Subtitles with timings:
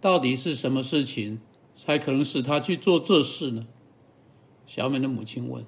[0.00, 1.40] 到底是什么事情
[1.74, 3.66] 才可能使他去做这事呢？
[4.66, 5.64] 小美的母亲问。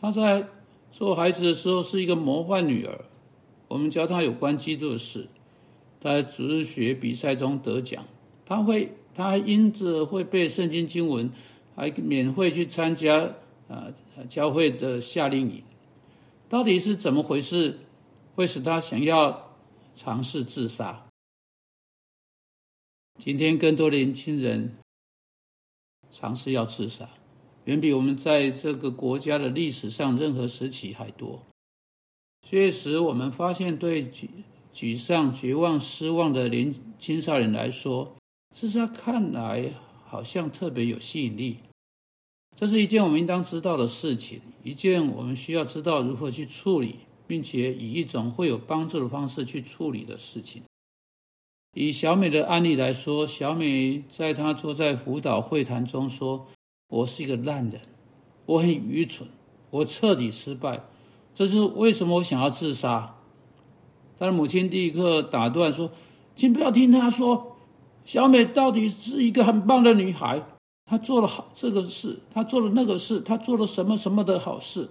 [0.00, 0.48] 她在
[0.90, 3.04] 做孩子的时候是一个模范女儿，
[3.68, 5.28] 我们教她有关基督的事。
[6.00, 8.06] 她在主日学比赛中得奖，
[8.46, 11.30] 她会，她因着会背圣经经文，
[11.76, 13.34] 还免费去参加
[13.68, 13.88] 啊
[14.28, 15.62] 教会的夏令营。
[16.48, 17.78] 到底是怎么回事，
[18.34, 19.50] 会使她想要
[19.94, 21.09] 尝试自杀？
[23.20, 24.78] 今天更多年轻人
[26.10, 27.10] 尝试要自杀，
[27.66, 31.42] 远比我们在这个国家的历史上任何时期还多。
[32.40, 34.26] 确实，我们发现对沮
[34.72, 38.16] 沮丧、绝望、失望的年青少年来说，
[38.54, 39.74] 自杀看来
[40.06, 41.58] 好像特别有吸引力。
[42.56, 50.62] 这是一件我们应当知道的事情，一件我们需要知道如何去处理，并且以一种会有帮助的方式去处理的事情。
[51.72, 56.48] 以小美的案例来说，小美在她坐在辅导会谈中说
[56.88, 57.80] ：“我是一个烂人，
[58.46, 59.28] 我很愚蠢，
[59.70, 60.82] 我彻底失败，
[61.32, 63.16] 这是为什么我想要自杀。”
[64.18, 65.92] 她的母亲立刻打断说
[66.34, 67.56] ：“请不要听她说，
[68.04, 70.44] 小美到底是一个很棒的女孩，
[70.86, 74.88] 她做了好这个事，她做了那个事，她做了什么什么的好事。”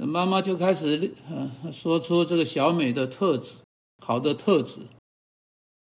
[0.00, 3.58] 妈妈就开始呃说出这个小美的特质，
[4.02, 4.80] 好的特质。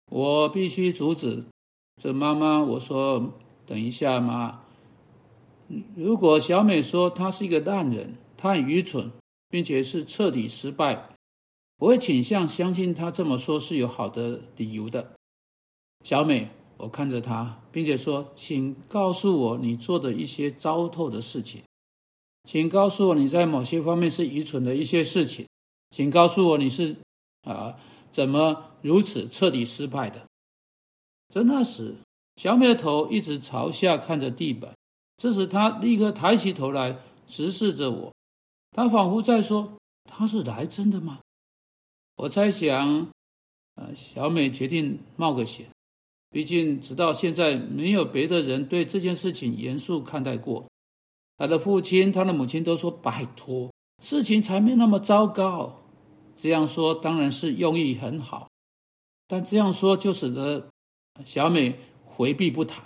[0.09, 1.45] 我必须阻止
[2.01, 2.63] 这妈妈。
[2.63, 3.33] 我说
[3.65, 4.61] ：“等一下，妈。
[5.95, 9.11] 如果小美说她是一个烂人，她很愚蠢，
[9.49, 11.09] 并且是彻底失败，
[11.77, 15.13] 我会倾向相信她这么说是有好的理由的。”
[16.03, 21.61] 小美，我看着她，并且说：“请告诉我你做的一些糟透的事情，
[22.45, 25.45] 请告诉我你在某些方面是愚蠢的一些事情，
[25.91, 26.95] 请告诉我你是
[27.43, 27.75] 啊。”
[28.11, 30.25] 怎么如此彻底失败的？
[31.29, 31.95] 在那时，
[32.35, 34.73] 小美的头一直朝下看着地板。
[35.17, 38.13] 这时，她立刻抬起头来直视着我。
[38.71, 39.73] 她仿佛在说
[40.09, 41.19] ：“他是来真的吗？”
[42.15, 43.09] 我猜想，
[43.75, 45.67] 呃，小美决定冒个险。
[46.31, 50.67] 毕竟，直到现在，没有别的人对这件事情严肃看待过。
[51.37, 53.71] 她的父亲、她的母亲都说：“拜托，
[54.01, 55.81] 事情才没那么糟糕。”
[56.41, 58.49] 这样说当然是用意很好，
[59.27, 60.69] 但这样说就使得
[61.25, 62.85] 小美回避不谈。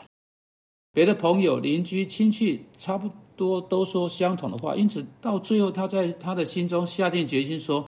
[0.91, 7.88] 别的朋友、邻居、亲戚差不多都说相同的话，因此到最后，他在他的心中下定决心说：“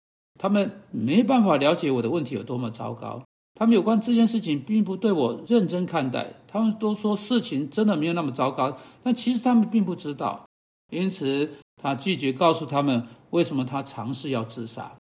[0.41, 3.25] 他们没办法了解我的问题有多么糟糕，
[3.55, 6.35] 他们有关这件事情并不对我认真看待。
[6.49, 10.47] 他们都说事情真的没有那么糟糕，但其实他们并不知道。
[10.91, 14.97] 因此，他拒绝告诉他们为什么他尝试要自杀。”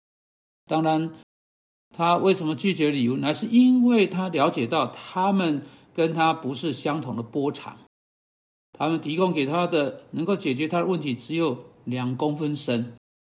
[0.68, 1.12] 当然，
[1.96, 5.62] 他为什么拒绝理由，那是因为他了解到他们
[5.94, 7.78] 跟他不是相同的波长，
[8.74, 12.94] 他们提供给他的能够解决他的问题只有两公分深，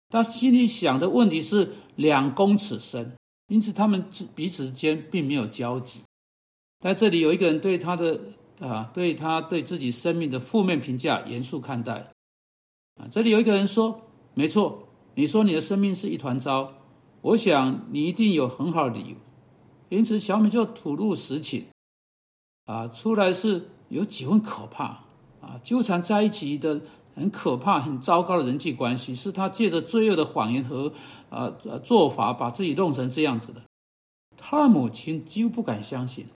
[0.09, 3.17] 他心里想的问题是两公尺深，
[3.49, 6.01] 因此他们彼此之间并没有交集。
[6.79, 8.21] 在这里有一个人对他的
[8.61, 12.13] 啊，对他对自己生命的负面评价严肃看待
[12.95, 14.01] 啊，这里有一个人说
[14.33, 16.73] ：“没错，你说你的生命是一团糟。”
[17.27, 19.15] 我想你一定有很好的理由，
[19.89, 21.65] 因此小美就吐露实情，
[22.63, 25.03] 啊，出来是有几分可怕，
[25.41, 26.79] 啊，纠缠在一起的
[27.13, 30.93] 很可怕、很糟糕的人际关系，是他借着罪恶的谎言和
[31.29, 31.49] 啊
[31.83, 33.61] 做法，把自己弄成这样子的。
[34.37, 36.27] 他母亲几乎不敢相信，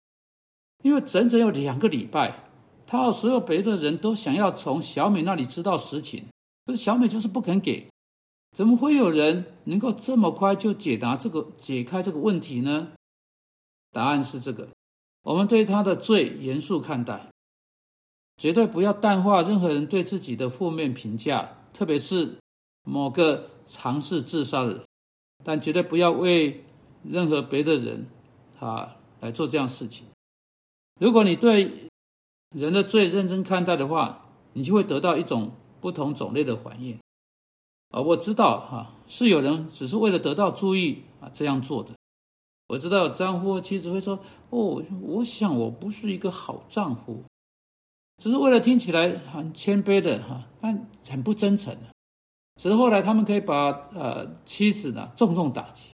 [0.83, 2.51] 因为整整有两个礼拜，
[2.84, 6.25] 他和所有别的人都想要从小美那里知道实情，
[6.67, 7.87] 可是小美就是不肯给。
[8.53, 12.93] 怎么会有人能够这么快就解答这个、解开这个问题呢？
[13.93, 14.69] 答案是这个：
[15.22, 17.31] 我们对他的罪严肃看待，
[18.37, 22.39] 绝对不要淡化任何人对自己的负面评价，特别是
[22.83, 24.83] 某个尝试自杀的人。
[25.43, 26.65] 但绝对不要为
[27.03, 28.06] 任何别的人
[28.59, 30.06] 啊来做这样事情。
[31.01, 31.89] 如果你对
[32.54, 36.98] 人的罪认真看待的话，你就会得到一种不同种类的反应。
[37.91, 41.91] 啊，我知道哈，是有人只是为了得到注意啊这样做的。
[42.69, 44.19] 我知道丈夫和妻子会说
[44.51, 47.25] ：“哦，我想我不是一个好丈夫，
[48.22, 51.89] 只是为了听起来很谦卑的哈，但很不真诚的。”
[52.63, 55.91] 只是后来他们可以把呃妻子呢重重打击。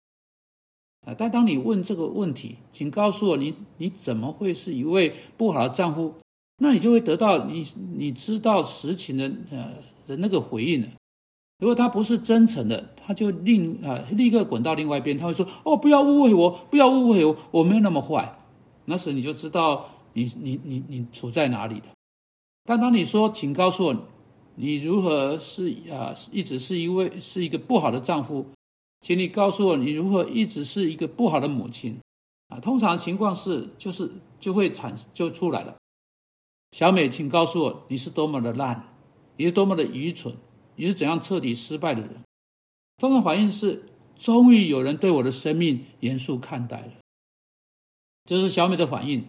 [1.07, 6.13] 啊，但当你问这个问题，请告诉我你你怎么会是一位不好的丈夫？
[6.59, 7.65] 那你就会得到你
[7.97, 9.73] 你知道实情的呃
[10.07, 10.89] 的那个回应了。
[11.59, 18.39] 如果他不是真诚的，他就另啊立刻滚到另外一边，他会说：“哦，不要误会我，不要误会我，我没有那么坏。”
[18.85, 21.87] 那时你就知道你你你你处在哪里了。
[22.65, 23.97] 但当你说，请告诉我，
[24.55, 28.45] 你如何是啊一直是一位是一个不好的丈夫，
[29.01, 31.99] 请你告诉我，你如何一直是一个不好的母亲
[32.49, 32.61] 啊？
[32.61, 35.75] 通常情况是就是就会产就出来了。
[36.73, 38.95] 小美，请告诉我，你是多么的烂，
[39.37, 40.35] 你是多么的愚蠢，
[40.77, 42.23] 你是怎样彻底失败的人？
[42.99, 43.83] 通常反应是，
[44.17, 46.93] 终于有人对我的生命严肃看待了。
[48.25, 49.27] 这是小美的反应。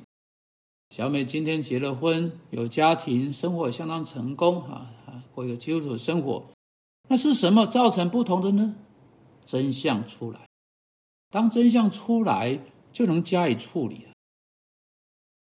[0.90, 6.46] 小美今天结了婚，有家庭，生活相当成功，啊啊，过一个基督徒生活。
[7.10, 8.76] 那是什么造成不同的呢？
[9.46, 10.48] 真相出来，
[11.30, 12.60] 当真相出来，
[12.92, 14.12] 就能加以处理了。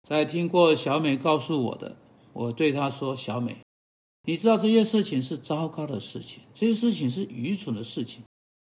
[0.04, 1.96] 在听过小美告诉我的，
[2.34, 3.63] 我对她说：“小美，
[4.24, 8.24] 你知道这些事情是糟糕的事情，这些事情是愚蠢的事情，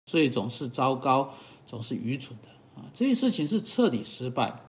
[0.07, 1.35] 所以总是糟糕，
[1.67, 2.49] 总是愚蠢的
[2.81, 2.91] 啊！
[2.95, 4.63] 这些事情是彻底失败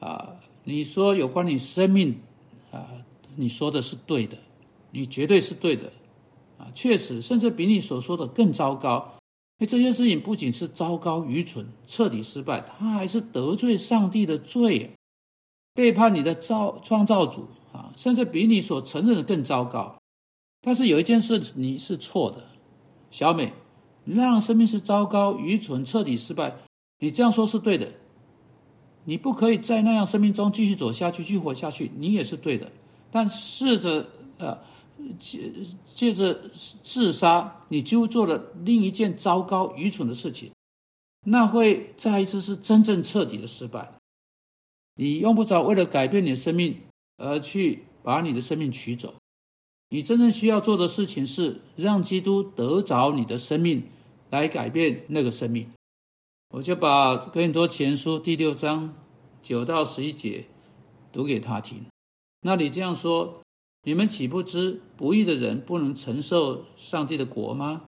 [0.00, 2.20] 啊！”你说有关你生命，
[2.72, 2.88] 啊，
[3.36, 4.38] 你说的是对的，
[4.90, 5.92] 你绝对是对的，
[6.58, 9.18] 啊，确实，甚至比你所说的更糟糕。
[9.58, 14.90] 因为，这些事情不仅是糟糕、愚蠢、彻底失败，他还是得罪上帝的罪，
[15.72, 17.46] 背叛你的造创造主，
[17.96, 19.96] 甚至比你所承认的更糟糕。
[20.60, 22.44] 但是有一件事你是错的，
[23.10, 23.52] 小美，
[24.04, 26.56] 那样生命是糟糕、愚蠢、彻底失败，
[27.00, 27.92] 你这样说是对的。
[29.04, 32.72] 你不可以在那样生命中继续走下去，继续活下去，你也是对的。
[33.12, 34.08] 但试着
[34.38, 34.58] 呃
[35.20, 35.52] 借
[35.84, 36.34] 借着
[36.82, 40.50] 自杀，你就做了另一件糟糕、愚蠢的事情，
[41.24, 43.92] 那会再一次是真正彻底的失败。
[44.96, 46.80] 你用不着为了改变你的生命
[47.16, 49.14] 而去把你的生命取走。
[49.88, 53.84] 你真正需要做的事情是让基督得着你的生命，
[54.30, 55.70] 来改变那个生命。
[56.48, 58.94] 我就把《哥林多前书》第六章
[59.42, 60.46] 九到十一节
[61.12, 61.86] 读给他听。
[62.40, 63.42] 那里这样说
[63.82, 67.82] ：“你们岂不知不义的人不能承受上帝的国吗？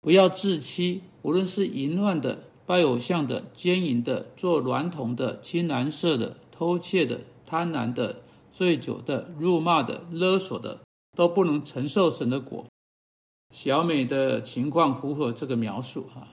[0.00, 7.22] 不要自欺，无论是淫乱的、拜偶像的、奸淫的、做娈童的、青蓝色的、偷窃的、
[7.54, 10.80] 贪婪的、醉酒的、辱骂的、勒索的，
[11.16, 12.66] 都不能承受神的果。”
[13.54, 16.28] 小美的情况符合这个描述哈。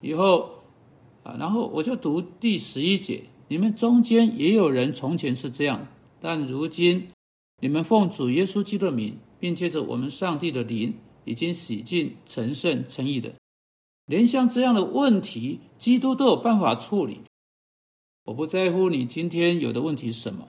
[0.00, 0.50] 以后
[1.22, 1.36] 啊。
[1.38, 5.86] 然后我就读第十一节，你们中间也有人从前是这样，
[6.20, 7.12] 但如今
[7.62, 13.32] 你们奉主耶稣基督的名，并借着我们上帝的灵，已经洗净、成圣、成义的，
[14.04, 17.22] 连像这样的问题，基督都有办法处理。
[18.24, 20.47] 我不在乎你今天有的问题是什么，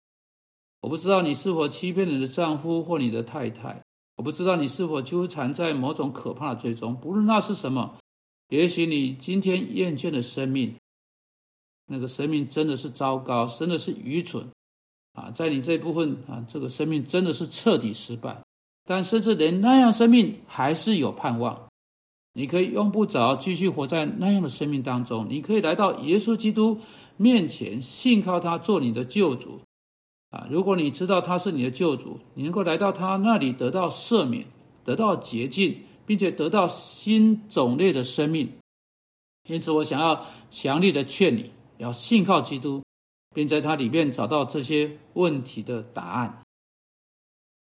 [0.84, 3.82] 我不知道你是否欺骗你的丈夫或你的太太，
[4.16, 7.96] 我不知道你是否纠缠在某种可怕的罪中，不论那是什么。
[8.50, 10.75] 也许你今天厌倦了生命，
[11.86, 14.50] 那个生命真的是糟糕，真的是愚蠢
[15.14, 15.31] 啊！
[15.31, 18.42] 在你这部分啊，这个生命真的是彻底失败。
[18.84, 21.69] 但甚至连那样生命还是有盼望。
[22.34, 26.78] 你可以用不着继续活在那样的生命当中，你可以来到耶稣基督
[27.16, 29.62] 面前，信靠他做你的救主
[30.34, 30.46] 啊！
[30.50, 34.46] 如果你知道他是你的救主，你能够来到他那里得到赦免，
[34.84, 35.81] 得到洁净。
[36.06, 38.52] 并且得到新种类的生命，
[39.48, 42.82] 因此我想要强力的劝你，要信靠基督，
[43.34, 46.43] 并在它里面找到这些问题的答案。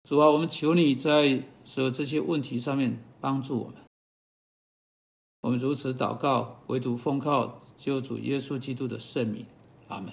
[0.09, 3.75] 主啊，我们求你在所有这些问题上面帮助我们。
[5.41, 9.45] 我们如此祷告，唯独奉靠救主耶稣基督的圣名，
[9.89, 10.11] 阿门。